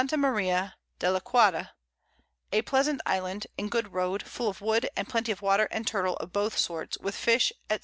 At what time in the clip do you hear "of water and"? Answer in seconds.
5.31-5.85